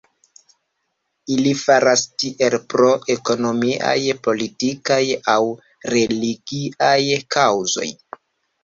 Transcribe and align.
Ili 1.35 1.51
faras 1.63 2.05
tiel 2.23 2.57
pro 2.75 2.89
ekonomiaj, 3.17 3.95
politikaj 4.29 5.01
aŭ 5.37 5.41
religiaj 5.97 7.01
kaŭzoj. 7.39 7.91